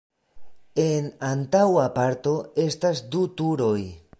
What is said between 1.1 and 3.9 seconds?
antaŭa parto estas du turoj.